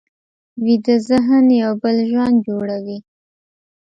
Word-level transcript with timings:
ویده 0.63 0.95
ذهن 1.09 1.45
یو 1.61 1.71
بل 1.81 1.97
ژوند 2.09 2.35
جوړوي 2.47 2.97